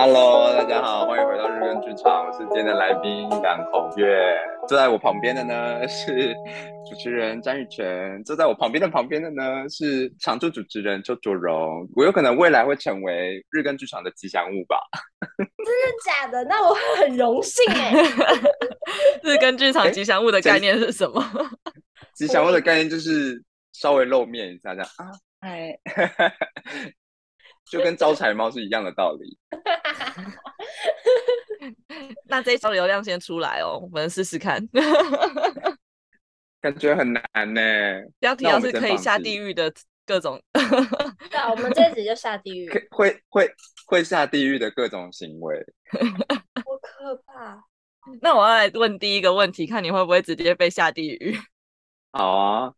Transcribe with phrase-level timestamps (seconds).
[0.00, 4.38] Hello，大家好，欢迎回到日更剧场，我是今天的来宾杨宏月。
[4.68, 6.32] 坐在我旁边的呢是
[6.88, 11.84] 主持人张雨泉，坐在我旁边的旁边的呢是常驻主持人周卓荣。
[11.96, 14.78] 我有可能未来会成为日更剧场的吉祥物吧？
[15.36, 16.44] 真的假的？
[16.44, 17.92] 那我很荣幸哎。
[19.24, 21.20] 日更剧场吉祥物的概念是什么？
[22.14, 25.76] 吉祥物的概念就是稍微露面一下这样啊，嗨。
[27.70, 29.38] 就跟招财猫是一样的道理。
[32.26, 34.66] 那这一招流量先出来哦，我们试试看。
[36.60, 37.22] 感觉很难
[37.54, 37.60] 呢。
[38.18, 39.72] 标题要是可以下地狱的
[40.04, 40.40] 各种。
[41.30, 42.68] 对啊，我们这集就下地狱。
[42.90, 43.50] 会会
[43.86, 45.56] 会下地狱的各种行为。
[45.92, 47.62] 好可怕。
[48.22, 51.38] 那我要来问第一个问题，看你会不会直接被下地狱。
[52.12, 52.72] 好啊。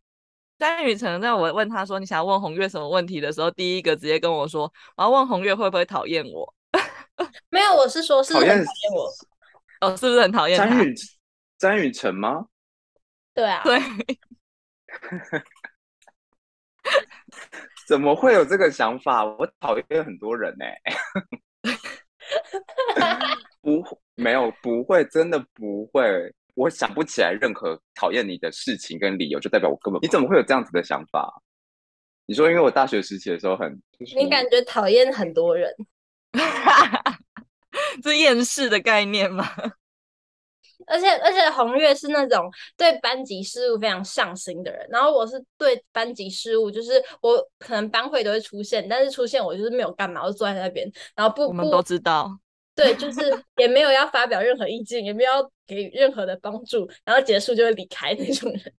[0.61, 6.53] 詹雨辰在我问他说，你想要问红月什么问题的时候，第一个直接跟我说，我要问红月会不会讨厌我？
[7.49, 9.11] 没有，我是说是讨厌我。
[9.79, 10.93] 哦，是不是很讨厌詹雨
[11.57, 12.45] 詹雨辰吗？
[13.33, 13.81] 对啊，对。
[17.87, 19.25] 怎么会有这个想法？
[19.25, 20.79] 我讨厌很多人呢、欸。
[23.63, 26.31] 不，没有，不会，真的不会。
[26.61, 29.99] 我想不起来任何讨厌你的事情跟理由，就代表我根本……
[30.03, 31.41] 你怎么会有这样子的想法？
[32.27, 33.81] 你说，因为我大学时期的时候很……
[34.15, 35.73] 你感觉讨厌很多人，
[38.03, 39.43] 这厌世的概念吗？
[40.85, 52.39] 而 且而且，红月是那种对班级事务非常上心的人，然后我是对班级事务，就是我可能班会都会出现，但是出现我就是没有干嘛，我就坐在那边，然后不，我们都知道。
[52.73, 53.21] 对，就是
[53.57, 58.73] 也没有要发表任何意见，也没有要给任何的帮助，然后结束就会离开那种人。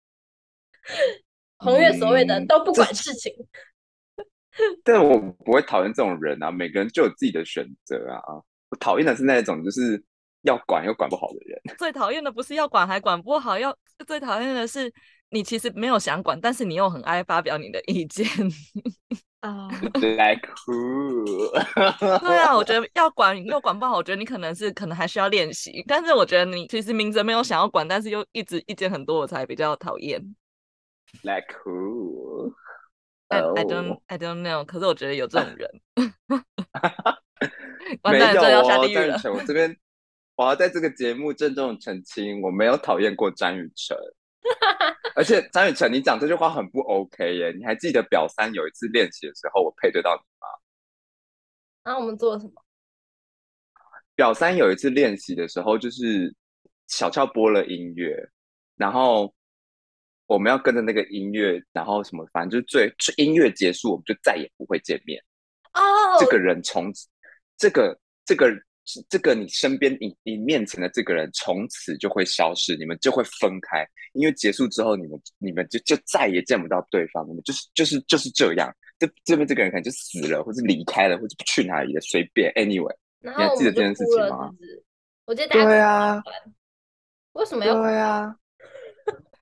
[1.58, 3.32] 红月所谓的都不管事情，
[4.16, 4.24] 嗯、
[4.82, 6.50] 但我不会讨厌这种人啊。
[6.50, 8.20] 每个人就有自己的选择啊。
[8.70, 10.02] 我讨厌的是那种就是
[10.42, 11.60] 要管又管不好的人。
[11.78, 14.92] 最讨厌的不是要管还管不好，要最讨厌的是
[15.30, 18.26] 你其实没有想管，但是你又很爱发表你的意见。
[19.42, 19.68] 啊，
[20.00, 21.50] Like who？
[22.20, 25.84] 对啊，我觉得要管又管不好，我觉得你可能是可能还需要练习。
[25.86, 30.20] 但是我觉得你其实明哲没有想要管，但是又一直意见很多，我才比较讨厌。
[31.22, 34.64] Like who？I I don't I don't know。
[34.64, 35.68] 可是我觉得有这种人。
[38.02, 39.20] 完蛋，这要下地狱了。
[39.24, 39.76] 我这边
[40.36, 43.96] 我要在这个节目郑重澄清，我没有讨厌过詹雨晨。
[45.14, 47.52] 而且张雨晨，你讲这句话很不 OK 耶！
[47.56, 50.48] 你还记得表三有一次练习的时候，我配对到你吗？
[51.84, 52.52] 然后、啊、我们做了什么？
[54.14, 56.34] 表三有一次练习的时候，就是
[56.88, 58.28] 小翘播了音乐，
[58.76, 59.32] 然后
[60.26, 65.22] 我们要跟着那个音乐，然后什么，反正就最音乐结束，我们就再也不会见面。
[65.74, 66.20] 哦，oh.
[66.20, 66.92] 这个人从
[67.56, 68.50] 这个这个。
[69.08, 84.50] 这个你身边你你面前的这个人从此就会消失，你们就会分开，因为结束之后你们你们就就再也见不到对方，你们就是就是就是这样，这这边这个人可能就死了，或是离开了，或者去哪里了，随便，anyway，你还记得这件事情吗？
[85.26, 86.20] 我记得对啊，
[87.34, 88.34] 为什么要对啊？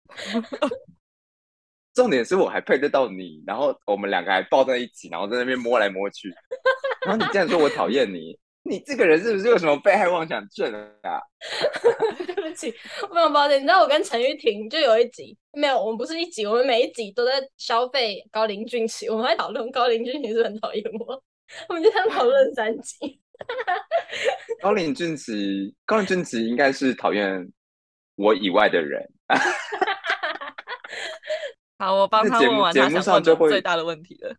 [1.94, 6.28] 重点是我还配得到你，然后我们两个还抱在一起，然后在那边摸来摸去，
[7.06, 8.38] 然后你竟然说我讨厌你。
[8.70, 10.72] 你这个人是不是有什么被害妄想症
[11.02, 11.18] 啊？
[12.24, 13.58] 对不起，非常抱歉。
[13.58, 15.76] 你知道我跟陈玉婷就有一集没有？
[15.76, 21.20] 我们不是一集，我们每一集都在消费高林俊奇，我们还讨论高林俊奇是很讨厌我，
[21.68, 23.20] 我们就想讨论三集。
[24.62, 27.44] 高林俊奇，高林俊奇应该是讨厌
[28.14, 29.04] 我以外的人。
[31.76, 34.32] 好，我帮他问完他想问的最大的问题了。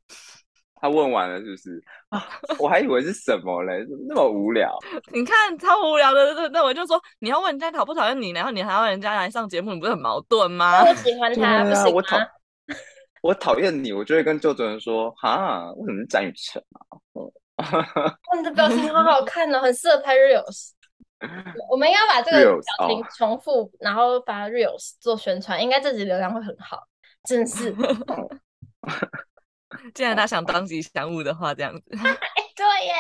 [0.81, 2.28] 他问完了是不是啊？
[2.58, 4.75] 我还以为是什么嘞，怎么那么无聊？
[5.14, 10.84] 你看超无聊的，那那我就说你要问人家讨不讨厌你，然后你还要人家来上节目，你不是很矛盾吗？
[10.84, 12.18] 我喜欢 他，啊、不是我讨
[13.22, 18.18] 我讨厌你，我就会跟周主任说哈，为什么是詹雨晨啊？
[18.36, 20.72] 你的表情好好看哦，很适合拍 reels。
[21.69, 26.81] 我们应该把这个表情重复，然后发 reels 做宣传，应该这集流量会很好，
[27.24, 27.72] 真是。
[29.94, 32.94] 既然他想当吉祥物的话，这样子， 对耶，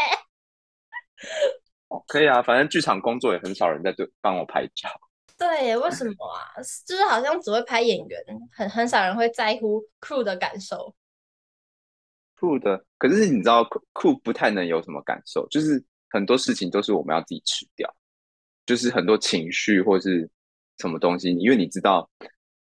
[2.07, 4.89] 可以啊，反正剧场工作也很少人在对帮我拍照。
[5.37, 6.53] 对，为什么啊？
[6.85, 10.95] 就是好像只会拍演员，很很少人会在乎 crew 的感受。
[12.39, 13.63] crew 的，可是你知道
[13.93, 17.91] crew 不太能有什么感受，就是很多事情都是我们要自己吃掉，
[18.65, 20.29] 就是很多情绪或是
[20.77, 22.09] 什么东西，因为你知道。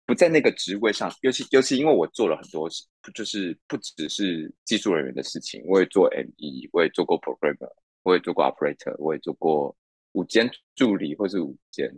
[0.06, 7.72] 不在那个职位上，尤其尤其因为我做了很多事，就是不只是技术人员的事情，我也做 ME，我也做过 programmer，
[8.04, 9.76] 我也做过 operator，我也做过
[10.12, 11.92] 舞监助理或是舞监，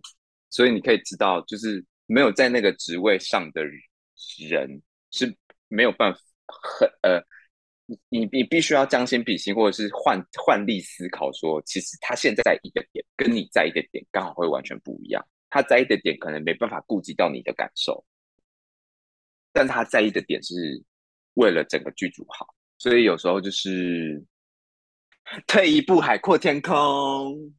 [0.50, 4.82] 所以你可以知道，就是没有在那个职位上的人
[5.12, 5.36] 是
[5.68, 7.22] 没有办法很呃，
[8.10, 18.06] 你你必须要将心比心，或者是换换位思考说，说其实他现在在一个点跟你在一个点刚好会完全不一样，他在意的点可能没办法顾及到你的感受，
[19.52, 20.84] 但他在意的点是
[21.34, 22.48] 为了整个剧组好，
[22.78, 24.24] 所以有时候就是。
[25.46, 27.54] 退一步，海阔天空，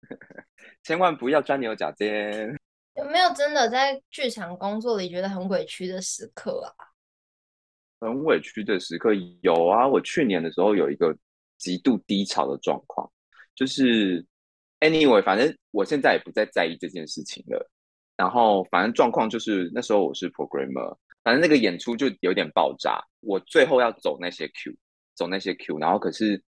[0.84, 2.54] 千万不要钻牛角尖。
[2.96, 6.68] 有没有真的在剧场工作里觉得很委屈的时刻啊？
[7.98, 11.16] 很委屈的时刻有啊，我去年的时候有一个
[11.56, 13.10] 极度低潮的状况，
[13.54, 14.22] 就是
[14.82, 17.70] anyway，反正我现在也不再在意这件事情了。
[18.16, 24.74] 然后反正状况就是那时候我是 programmer，反正那个演出就有点爆炸，我最后要走那些 Q，
[25.14, 26.42] 走那些 Q，然后可是。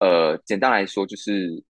[0.00, 1.62] 呃，简单来说就是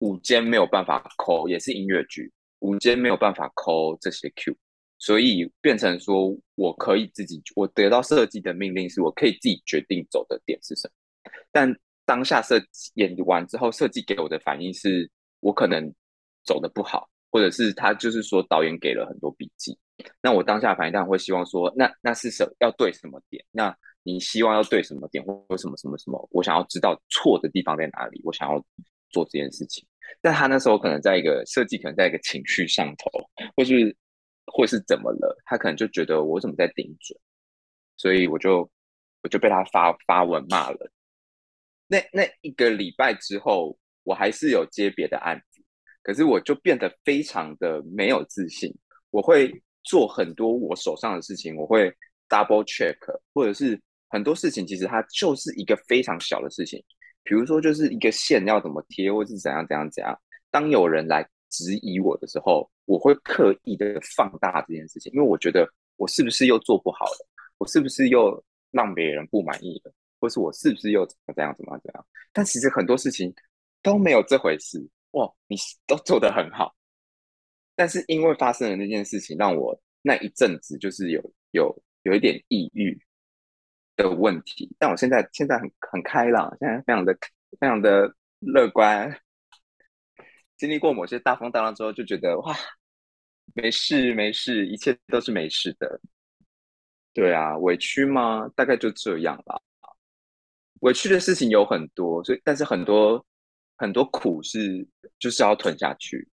[0.00, 4.54] 午间没有办法抠，也是音乐剧，午间没有办法抠这些 Q，
[4.98, 11.32] 所以变成说我可以自己，我得到设计的命令是我可以自己决定走的点是什么。
[11.50, 11.74] 但
[12.10, 15.08] 当下设计演完之后，设计给我的反应是
[15.38, 15.94] 我可能
[16.42, 19.78] 走的不好，或者是他就是说导演给了很多笔记，
[20.20, 23.44] 那我当下反应当然会希望说，那那是什要对什么点？
[23.52, 23.72] 那
[24.02, 26.28] 你希望要对什么点，或者什么什么什么？
[26.32, 28.58] 我想要知道错的地方在哪里，我想要
[29.10, 29.86] 做这件事情。
[30.20, 33.08] 但他那时候可能在一个设计，可能在一个情绪上头，
[33.56, 33.96] 或是
[34.46, 35.40] 或是怎么了？
[35.44, 37.16] 他可能就觉得我怎么在顶嘴，
[37.96, 38.68] 所以我就
[39.22, 40.90] 我就被他发发文骂了。
[41.90, 45.60] 那那一个礼拜之后，我还是有接别的案子，
[46.02, 48.72] 可是我就变得非常的没有自信。
[49.10, 49.52] 我会
[49.82, 51.92] 做很多我手上的事情，我会
[52.28, 52.96] double check，
[53.34, 53.78] 或者是。
[54.12, 56.82] 很多事情其实它就是一个非常小的事情，
[57.22, 60.20] 比如说就是一个线要怎么贴，或是怎样怎样怎样。
[60.50, 65.64] 当有人来质疑我的时候，我会刻意的放大这件事情，因为我觉得
[65.94, 67.28] 我是不是又做不好了，
[67.58, 68.42] 我是不是又
[68.72, 72.06] 让别人不满意了，或是我是不是又怎么怎样怎么怎样？
[72.32, 73.34] 但其实很多事情
[73.82, 74.78] 都没有这回事，
[75.12, 75.56] 哇，你
[75.86, 76.74] 都做得很好，
[77.74, 83.00] 但是因为发生了那件事情，让我那一阵子就是有有有一点抑郁。
[83.96, 87.12] 的问题，但我现在现在很很开朗，现在非常的
[87.60, 89.14] 非常的乐观。
[90.56, 92.56] 经历过某些大风大浪之后，就觉得哇，
[93.52, 96.00] 没事没事，一切都是没事的。
[97.12, 98.48] 对啊，委屈吗？
[98.56, 99.60] 大概就这样吧。
[100.80, 103.24] 委屈的事情有很多，所以但是很多
[103.76, 104.86] 很多苦是
[105.18, 106.28] 就是要吞下去，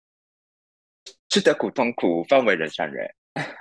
[1.29, 3.09] 吃得苦中苦，方为人上人。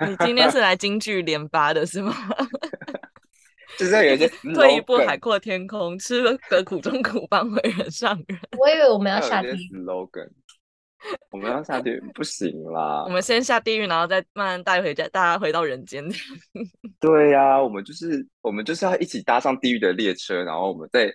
[0.06, 2.14] 你今天是来京剧连发的是吗？
[3.78, 8.38] 就是有些 退一步海阔天空，吃得苦中苦，方为人上人。
[8.58, 10.30] 我以为我们要下地狱，slogan，
[11.30, 13.04] 我们要下地狱不行啦。
[13.04, 16.04] 我们先下地狱，然后再慢慢带回家，大家回到人间。
[17.00, 21.12] 对呀、啊，我们就是我们就是要一起搭上地狱的列车，然后我们再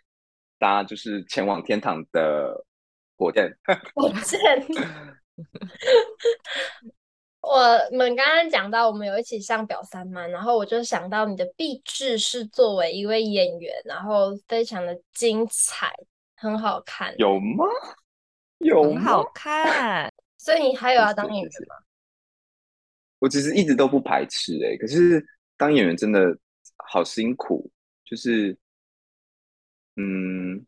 [0.60, 2.54] 搭就是前往天堂的
[3.18, 3.50] 火箭。
[3.96, 4.40] 火箭。
[7.40, 15.90] 我们刚刚讲到，我们有一起上表三嘛，然后我就想到你的壁纸是作为一位演员，然后非常的精彩，
[16.36, 17.16] 很好看。
[17.18, 17.64] 有吗？
[18.66, 18.84] 有？
[18.84, 20.12] 很好看。
[20.38, 21.76] 所以你还有要当演员吗？
[23.20, 25.26] 我其实一直都不排斥哎、欸，可是
[25.58, 26.38] 当演员真的
[26.78, 27.70] 好辛苦，
[28.06, 28.58] 就是
[29.96, 30.66] 嗯，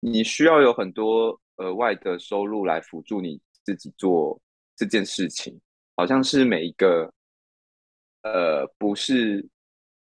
[0.00, 4.40] 你需要有很多额外的收入来辅助你自己做。
[4.76, 5.60] 这件事情
[5.96, 7.12] 好像是每一个
[8.22, 9.44] 呃不是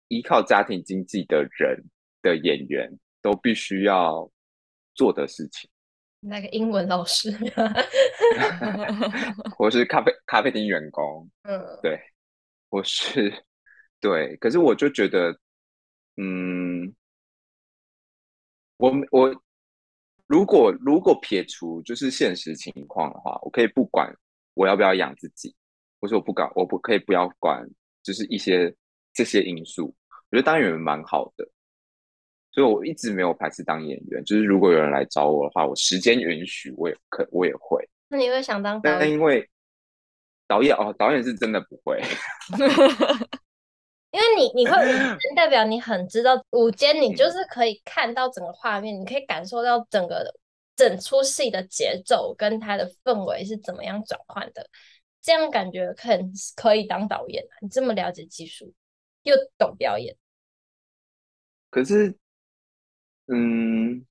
[0.08, 1.82] 依靠家庭经济的人
[2.20, 4.30] 的演员都必须要
[4.94, 5.70] 做的事情。
[6.20, 7.30] 那个英文老师，
[9.58, 12.00] 我是咖啡咖啡厅员工，嗯，对，
[12.68, 13.44] 我是
[14.00, 15.38] 对，可是我就觉得，
[16.16, 16.94] 嗯，
[18.76, 19.42] 我我
[20.26, 24.14] 如果如果撇除就是现实情况的话，我可以不管。
[24.54, 25.54] 我要不要养自己？
[26.00, 27.66] 或者我不管，我不可以不要管，
[28.02, 28.74] 就是一些
[29.14, 29.94] 这些因素。
[30.28, 31.48] 我觉得当演员蛮好的，
[32.52, 34.24] 所以我一直没有排斥当演员。
[34.24, 37.88] 就是如果有人来找我的话，我时间允许，我也可我也会。
[38.08, 39.00] 那你会想当导演？
[39.00, 39.48] 但因为
[40.46, 42.02] 导演哦，导演是真的不会，
[44.10, 44.76] 因为你你会
[45.36, 50.34] 代表你很知道舞间，你就是可以看到整个画面，你可以感受到整个。
[50.76, 54.66] 整出戏的节奏跟它的氛围是怎么样转换的？
[55.20, 56.08] 这样感觉可
[56.56, 57.52] 可以当导演啊！
[57.60, 58.72] 你这么了解技术，
[59.24, 60.16] 又懂表演。
[61.68, 62.16] 可是
[63.32, 64.04] 嗯，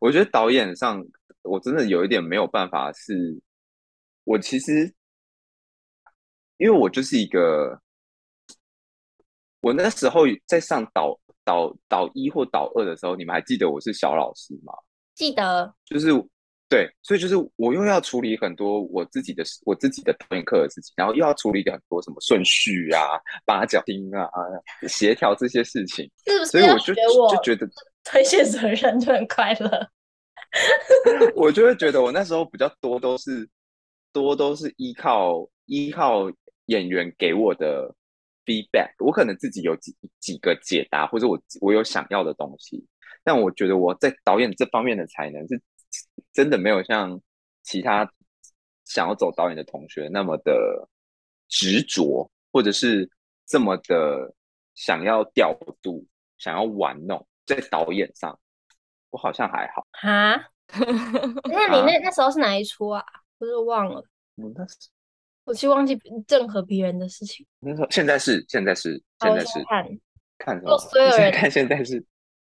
[0.00, 1.04] 我觉得导演上
[1.42, 3.42] 我真的有一点没有办法是，是
[4.24, 4.94] 我其实
[6.58, 7.80] 因为我就是一个，
[9.60, 14.72] 我那时候在上导导导一或导二的时候，你们还记得我是小老师吗？
[15.14, 16.10] 记得，就是。
[16.72, 24.26] 对，所以就是我又要处理很多我自己的我自己的导演课的事情，然后又要处理很多什么顺序啊、八角钉啊、
[24.88, 26.50] 协调这些事情，是不是？
[26.50, 27.68] 所以我就我就觉得
[28.04, 29.86] 推卸责任就很快乐。
[31.36, 33.46] 我就会觉得我那时候比较多都是
[34.10, 36.32] 多都是依靠依靠
[36.66, 37.94] 演员给我的
[38.46, 42.82] feedback，我可能自己有几几个解答，或者我我有想要的东西，
[43.22, 45.60] 但我觉得我在导演这方面的才能是。
[46.32, 47.20] 真的没有像
[47.62, 48.10] 其他
[48.84, 50.88] 想要走导演的同学那么的
[51.48, 53.08] 执着，或者是
[53.46, 54.34] 这么的
[54.74, 56.06] 想要调度、
[56.38, 58.38] 想要玩弄，在导演上，
[59.10, 59.86] 我好像还好。
[59.92, 60.50] 哈？
[61.50, 63.04] 那你那那时候是哪一出啊？
[63.38, 64.02] 我都忘了。
[64.36, 64.76] 我，那是
[65.44, 67.46] 我其实忘记任何别人的事情。
[67.60, 69.98] 那时候现在是现在是现在是看
[70.38, 70.78] 看什么？
[70.78, 72.04] 所有人看现在是。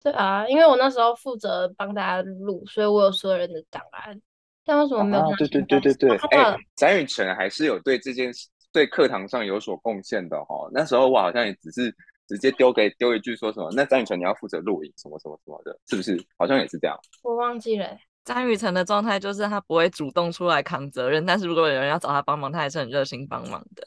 [0.03, 4.21] 对啊，因为我那时候负责帮大家录，所以我有所有人的档案。
[4.65, 5.23] 但为什么没有？
[5.23, 6.17] 啊，对对对对对。
[6.31, 10.69] 哎，詹宇成还是有对这件事，对课堂上有所贡献的哈。
[10.73, 11.95] 那时候我好像也只是
[12.29, 16.17] 直接丢给丢一句说什么，那詹宇成你要负责录影什么什么什么的，是不是？
[16.39, 16.97] 好像也是这样。
[17.23, 17.87] 我忘记了。
[18.25, 23.85] 张雨晨的状态就是他不会主动出来扛责任，但是如果有人要找他帮忙，他还是很热心帮忙的。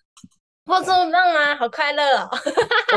[0.65, 2.29] 我这么棒啊，好快乐哦！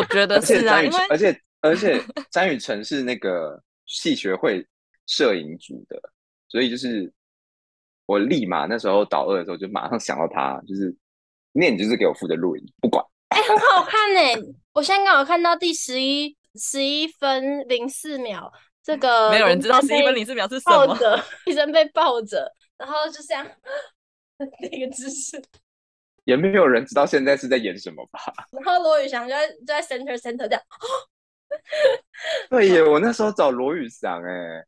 [0.00, 1.40] 我觉得是啊，因为而且。
[1.60, 2.00] 而且
[2.30, 4.66] 詹雨辰是那个戏学会
[5.06, 6.00] 摄影组的，
[6.48, 7.12] 所以就是
[8.06, 10.94] 我立马那时候导二的时候就马上想到他，就是
[11.52, 13.04] 那你就是给我负责录影，不管。
[13.28, 14.54] 哎、欸，很好看呢！
[14.72, 18.50] 我现在刚好看到第十一十一分零四秒，
[18.82, 20.96] 这个没有人知道十一分零四秒是什么。
[21.44, 23.46] 医生被抱着，然后就这样
[24.38, 25.42] 那个姿势，
[26.24, 28.20] 也没有人知道现在是在演什么吧？
[28.52, 30.62] 然后罗宇翔就在就在 center center 这样。
[32.50, 34.64] 对耶，我那时候找罗宇翔哎，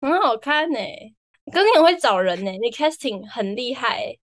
[0.00, 1.12] 很好看哎，
[1.52, 4.16] 可是你很会找人呢，你 casting 很厉害。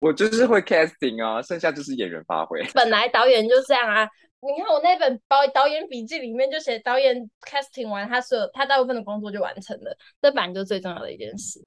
[0.00, 2.60] 我就是会 casting 啊，剩下就是演员发挥。
[2.74, 4.08] 本来导演就这样啊，
[4.40, 11.64] 你看我那本导导演笔记里面就写导演 casting 完，他所有他大部分的工作就完成了，这本来就是最重要的一件事。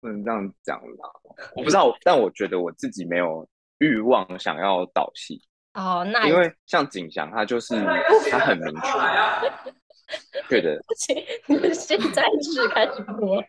[0.00, 1.10] 不能这样讲啦，
[1.56, 3.48] 我不知道，但我觉得我自己没有
[3.78, 5.40] 欲望想要导戏。
[5.78, 7.76] 哦，那因为像景祥，他就是
[8.30, 8.90] 他很明确，
[10.50, 10.76] 对的。
[11.46, 13.46] 你们现在是开始播了，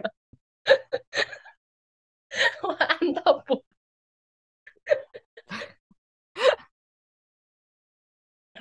[2.61, 3.63] 我按到播。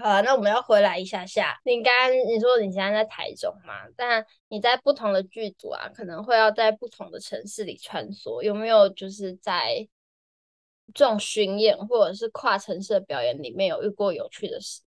[0.00, 1.60] 好了，那我们要回来一下下。
[1.64, 3.86] 你刚刚你说你现在在台中嘛？
[3.96, 9.86] 但你在不同的剧组啊，可能会要在不同的城市里穿梭，有没有就是在？
[10.94, 14.80] 这种巡演或者是跨城市的表演里面有遇过有趣的事？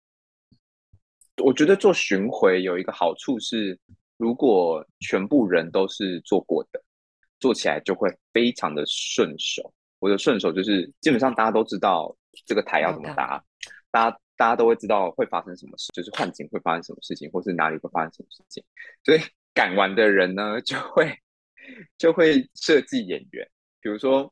[1.44, 3.80] 我觉得做巡回有一个好处是，
[4.18, 6.84] 如果全部人都是做过的，
[7.40, 9.74] 做起来就会非常的顺手。
[10.00, 12.16] 我的顺手就是基本上大家都知道
[12.46, 13.44] 这个台要怎么搭，
[13.92, 18.64] 大家大家都会知道会发生什么事，就是换景会发生什么事情，或是哪里会发生什么事情。
[19.04, 19.20] 所以
[19.54, 21.16] 赶完的人呢，就会
[21.98, 23.48] 就会设计演员，
[23.80, 24.32] 比如说。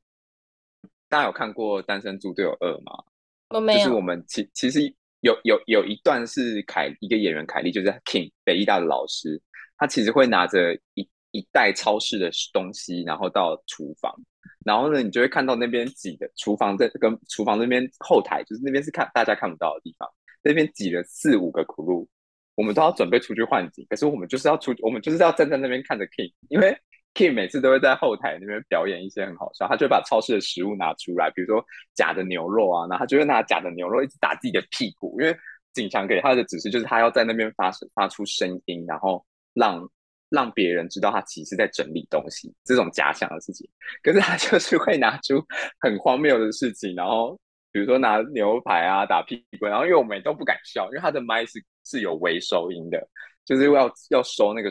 [1.10, 3.04] 大家有看过《单身猪队友二》吗？
[3.50, 3.80] 我没有。
[3.80, 4.82] 就是我们其其实
[5.22, 9.42] 有有有一段是凯一个演员凯莉，就是 King 北艺大的老师，
[9.76, 14.16] 他其实会拿着一一袋超市的东西，然后到厨房，
[14.64, 20.08] 然后呢，你就会看到那边挤的厨房在跟厨房那边后台，就是那边是看大家看不到的地方，
[20.44, 22.06] 那边挤了四五个 crew，
[22.54, 26.78] 我们都要准备出去换景，可是我们就是要出，我们就是要站在那边看着 King，因为。
[27.14, 31.64] Kim 每次都会在后台那边表演一些很好笑，他就会把超市的食物拿出来，比如说
[31.94, 35.36] 假的牛肉啊，然后他就会拿假的牛肉一直打自己的屁股，因为
[35.74, 39.86] 景强给他的指示就是他要在那边发声发出声音，然后让
[40.30, 43.68] 让别人知道他其实在整理东西，这种假想的事情。
[44.02, 45.44] 可是他就是会拿出
[45.80, 47.38] 很荒谬的事情，然后
[47.72, 53.06] 比如说拿牛排啊打屁股，然后因为我们都不敢笑，因为他的麦是是有微收音的，
[53.44, 54.70] 就是要要收那个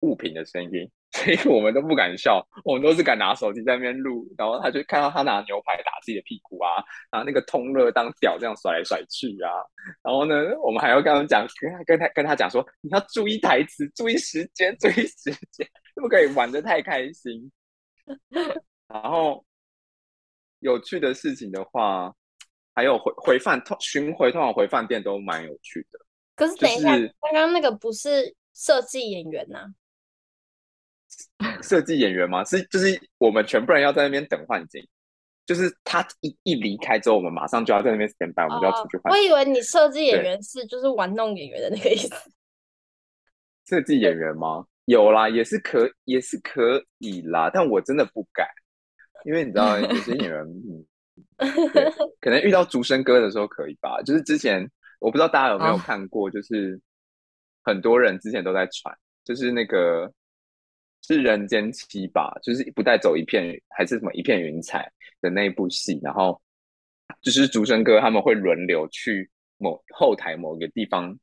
[0.00, 0.90] 物品的声音。
[1.18, 9.50] 所以我们都不敢笑，我们都是敢拿手机在那边录，然后他就看到他拿牛排打自己的屁股啊，拿那个通乐当屌这样甩来甩去啊，
[10.02, 17.50] 然后呢，我们还要跟他们讲，跟他跟他跟他讲说，你要注意台词，注意时间，注意时间，不可以玩的太开心。
[18.86, 19.42] 然后
[20.60, 22.14] 有趣的事情的话，
[22.74, 25.98] 还有回回饭通巡回通往回饭店都蛮有趣的。
[26.36, 26.90] 可是等一下，
[27.22, 29.66] 刚刚、那个不是设计演员呐、啊？
[31.62, 32.44] 设计演员吗？
[32.44, 34.86] 是，就是我们全部人要在那边等换景，
[35.46, 39.12] 就是他一一离开之后，我们马上就要在那边 stand by，我们就要出去换。
[39.12, 42.14] 我以为你设计演员是就是玩弄演员的那个意思。
[43.66, 44.66] 设计演员吗？
[44.84, 48.46] 有啦，也是可也是可以啦，但我真的不敢，
[49.24, 50.86] 因为你知道有些演员，嗯，
[52.20, 54.00] 可能遇到竹生哥的时候可以吧。
[54.02, 56.80] 就是之前我不知道大家有没有看过，就是
[57.62, 60.12] 很多人之前都在传，就是那个。
[61.02, 64.90] 是人间七吧，就是不带走一片还是什么一片云彩
[65.22, 66.38] 的那一部戏，然后
[67.22, 71.18] 就是竹生哥他们会轮流去某后台某个地方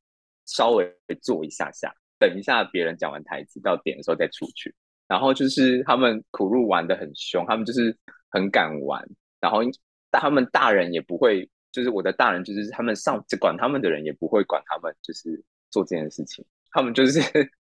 [0.45, 0.91] 稍微
[1.21, 4.73] 坐一下下，等一下别人讲完台词到点的时候再出去，
[5.07, 7.95] 然后就是他们苦路玩得很凶，他们就是
[8.29, 9.03] 很敢玩，
[9.39, 9.59] 然后
[10.11, 17.21] 他们大人也不会，就是我的大人就是他们上管他们的人也不会管他们，就是做这件事情，他们就是。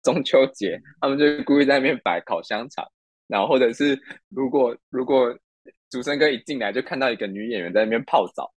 [0.03, 2.85] 中秋节，他们就故意在那边摆烤香肠，
[3.27, 5.33] 然后或者是如果如果
[5.89, 8.53] 竹笙歌一进来就看到一个女演员在那边泡澡，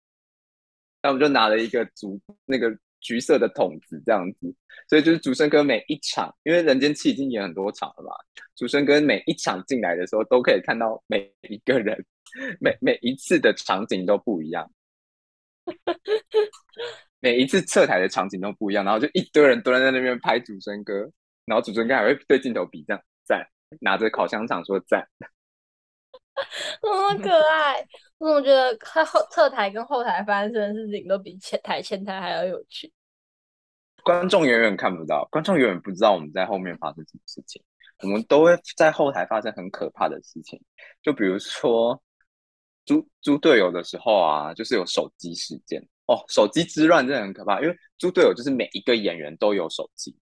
[1.03, 4.53] 那我们就拿了一个竹那个橘色的桶子这样子，
[4.89, 8.11] 所以就是竹笙歌每一场，因为人间七已经演很多场了嘛，
[8.57, 12.05] 竹笙歌每一场进来的时候都可以看到每一个人，
[12.59, 14.69] 每每一次的场景都不一样，
[17.21, 21.09] 每一次侧台的场景都不一样，然后就一堆人蹲在那边拍竹笙歌。
[21.47, 23.49] 然后主持人还会对镜头比这样赞，
[23.81, 25.09] 拿着烤香肠说赞，
[26.83, 27.87] 那么可爱。
[28.19, 32.93] 我总觉得看后侧台跟后台发生的事情都比前台前台还要有趣。
[34.03, 37.63] 观众远远看不到，观众远远不知道我们在后面发生什么事情。
[38.03, 40.61] 我们都会在后台发生很可怕的事情，
[41.03, 42.01] 就比如说
[42.85, 50.15] 猪猪队友的时候啊，就是有手机事件哦，手机之乱真的很可怕，因为猪队友就是每一个演员都有手机。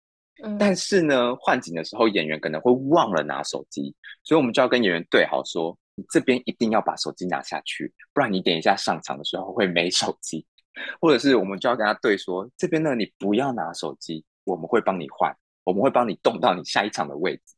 [0.59, 10.45] 但是呢，换景的时候演员可能会忘了拿手机，所以我们就要跟演员对好说，你这边一定要把手机拿下去，不然你等一下上场的时候会没手机。
[10.99, 15.33] 或者是我们就要跟他对说，这边呢你不要拿手机，我们会帮你换，
[15.63, 17.55] 我们会帮你动到你下一场的位置。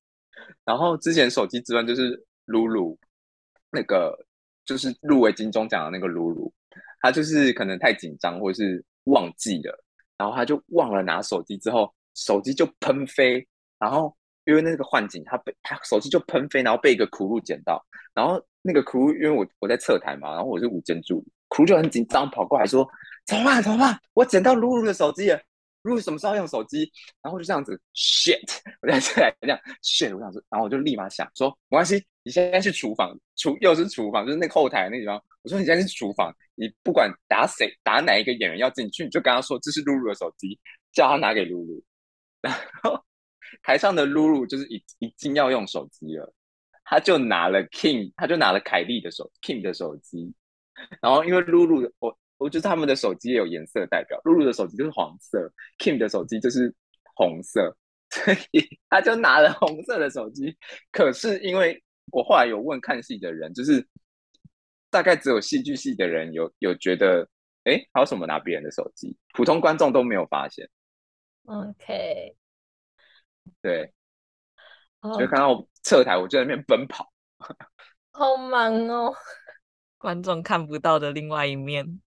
[0.64, 2.96] 然后之前手机之乱就是露露，
[3.72, 4.16] 那个
[4.66, 6.54] 就是入围金钟奖的那个露露，
[7.02, 9.84] 他就是可能太紧张或者是忘记了，
[10.16, 11.92] 然后他就忘了拿手机之后。
[12.18, 14.14] 手机就喷飞，然后
[14.46, 17.82] 因为那个幻景，他被他手机就喷飞，然后被一个苦路捡到，
[18.14, 22.86] 然后那个苦路因为我我在侧台嘛，然后我是舞监助理，苦路就很紧张跑过来说
[23.28, 23.62] ：“怎么办？
[23.62, 23.98] 怎么办？
[24.14, 25.40] 我捡到露露的手机了，
[25.84, 28.42] 露露什么时候用手机？”然后就这样子，shit，
[28.82, 35.22] 我在侧台这样 shit，我想说，然后我就立马想说，没关系，你现在去厨房，厨又是厨房，就是那个后台那地方。
[35.44, 40.60] 我说你现在去厨房，你不管打谁打哪一个演员要进去，你就跟他说这是露露的手机，
[40.92, 41.82] 叫他拿给露露。
[42.50, 43.04] 然后
[43.64, 46.34] 台上的露露就是已已经要用手机了，
[46.84, 50.34] 他就拿了 King，他就拿了凯莉的手 King 的手机。
[51.02, 56.74] 然后因为露露，我我觉得他们的手机也有颜色代表，露露的手机就是黄色，King 的手机就是
[57.16, 57.76] 红色，
[58.12, 60.56] 所以他就拿了红色的手机。
[60.92, 63.86] 可是因为我后来有问看戏的人，就是
[64.92, 67.28] 大概只有戏剧系的人有有觉得，
[67.64, 69.18] 哎，还有什么拿别人的手机？
[69.34, 70.70] 普通观众都没有发现。
[71.48, 72.36] OK，
[73.62, 73.94] 对
[75.00, 75.18] ，oh.
[75.18, 77.10] 就看到侧台，我就在那边奔跑，
[78.12, 79.16] 好忙哦，
[79.98, 82.02] 观众看不到的另外一面，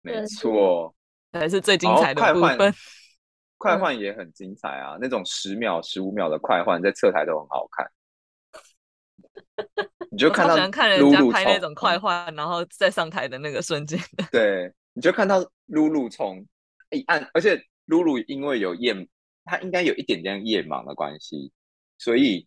[0.00, 0.94] 没错，
[1.34, 2.72] 才是最精彩的部分。
[3.58, 7.90] 快换也很精彩啊，嗯、那种十秒、十五秒的快换在侧台都很好看。
[10.10, 14.00] 你就看到，喜欢看人家拍那种快换，然后再上台的那个瞬间。
[14.32, 16.42] 对，你就看到露露从
[16.88, 17.62] 一按，而且。
[17.86, 18.94] 露露因为有夜，
[19.44, 21.50] 她应该有一点点夜盲的关系，
[21.98, 22.46] 所以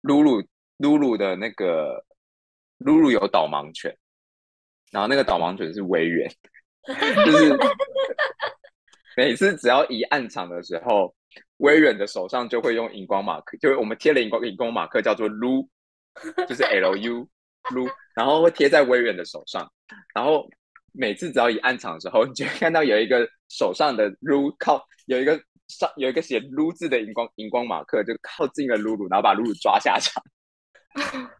[0.00, 0.42] 露露
[0.78, 2.04] 露露的那个
[2.78, 3.96] 露露有导盲犬，
[4.90, 6.30] 然后那个导盲犬是威远，
[7.24, 7.56] 就是
[9.16, 11.14] 每次只要一暗场的时候，
[11.58, 15.68] 威远的手上就会用荧光马克，就是我们贴了荧光荧光马克叫做撸，
[16.48, 17.28] 就是 L U
[17.70, 19.72] 撸，然后会贴在威远的手上，
[20.14, 20.48] 然后。
[20.92, 30.22] 每次只要一暗场的时候， 你就会看到有一个手上的撸靠有一个上有一个写撸字的荧光荧光马克，就靠近了露露，然后把露露抓下场。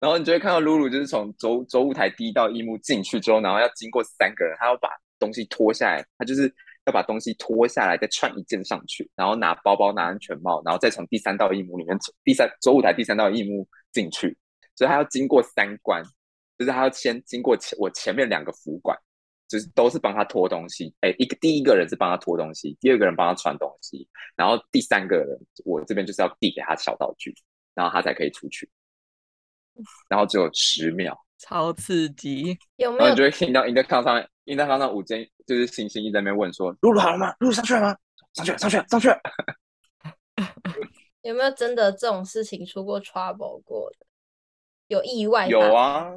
[0.00, 6.52] 然后你就会看到露露就是从走走舞台第一道一幕进去之后，然后要经过三个人，他要把东西脱下来，他就是
[6.86, 14.36] 要把东西脱下来再穿一件上去，然后拿包包拿安全帽，然后再从第三道一幕里面第三走舞台第三道一幕进去，
[14.74, 16.02] 所以他要经过三关。
[16.62, 18.96] 就是他要先经过前我前面两个服管，
[19.48, 20.94] 就是都是帮他拖东西。
[21.00, 25.26] 哎，一个第一个人是帮他拖东西，第二个人帮他穿东西，然后第三个人
[25.64, 27.34] 我这边就是要递给他小道具，
[27.74, 28.68] 然后他才可以出去。
[30.08, 32.56] 然后只有十秒，超刺激！
[32.76, 32.98] 有没有？
[32.98, 37.34] 然后你就会听到 Intercom 上面，Intercom 上午间就是星星一直在那边问说：“露露好了吗？
[37.40, 37.96] 露露上去了吗？
[38.34, 39.18] 上去了，上去了，上去了。”
[41.22, 44.06] 有没有真的这种事情出过 trouble 过的？
[44.88, 45.48] 有意外？
[45.48, 46.10] 有啊，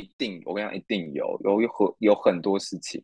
[0.00, 0.42] 一定！
[0.44, 3.02] 我跟你讲，一定有，有有很有很多事情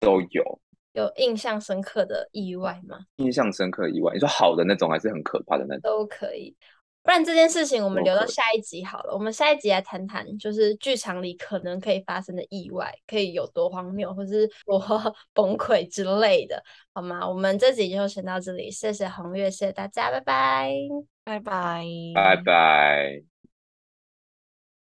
[0.00, 0.60] 都有。
[0.92, 2.98] 有印象深刻的意外吗？
[3.16, 5.82] 印象深刻的意外，你说好的那种，还是很可怕的那种？
[5.82, 6.56] 都可以。
[7.02, 9.12] 不然这件事情我们留到下一集好了。
[9.14, 14.80] 我们下一集来谈谈，就是剧场里可能可以发生的意外，可以有多荒谬，或是多
[15.32, 16.60] 崩溃之类的，
[16.92, 17.28] 好吗？
[17.28, 20.72] 我们这集就先到这里，谢谢红月，谢谢大家，拜拜，
[21.22, 23.35] 拜拜，拜拜。